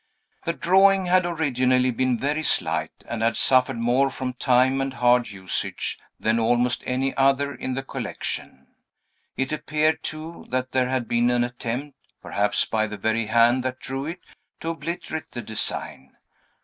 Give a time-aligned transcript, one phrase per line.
[0.45, 5.29] The drawing had originally been very slight, and had suffered more from time and hard
[5.29, 8.65] usage than almost any other in the collection;
[9.37, 13.79] it appeared, too, that there had been an attempt (perhaps by the very hand that
[13.79, 14.21] drew it)
[14.61, 16.15] to obliterate the design.